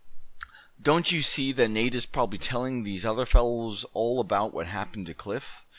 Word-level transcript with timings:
Don't 0.81 1.11
you 1.11 1.21
see 1.21 1.51
that 1.51 1.69
Nate 1.69 1.93
is 1.93 2.07
probably 2.07 2.39
telling 2.39 2.81
these 2.81 3.05
other 3.05 3.27
fellows 3.27 3.85
all 3.93 4.19
about 4.19 4.51
what 4.51 4.65
happened 4.65 5.05
to 5.05 5.13
Cliff. 5.13 5.61